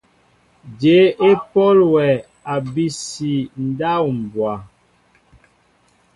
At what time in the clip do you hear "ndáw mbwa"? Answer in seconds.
3.67-4.53